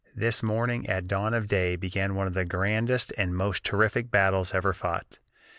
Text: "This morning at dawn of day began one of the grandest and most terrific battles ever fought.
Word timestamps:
"This 0.15 0.41
morning 0.41 0.89
at 0.89 1.05
dawn 1.07 1.35
of 1.35 1.45
day 1.45 1.75
began 1.75 2.15
one 2.15 2.25
of 2.25 2.33
the 2.33 2.43
grandest 2.43 3.13
and 3.19 3.35
most 3.37 3.63
terrific 3.63 4.09
battles 4.09 4.51
ever 4.51 4.73
fought. 4.73 5.19